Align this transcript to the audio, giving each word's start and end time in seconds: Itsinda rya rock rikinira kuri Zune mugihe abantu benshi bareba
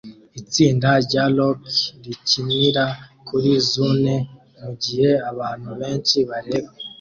Itsinda 0.39 0.89
rya 1.05 1.23
rock 1.37 1.61
rikinira 2.05 2.85
kuri 3.27 3.49
Zune 3.69 4.15
mugihe 4.61 5.09
abantu 5.31 5.69
benshi 5.81 6.17
bareba 6.29 6.69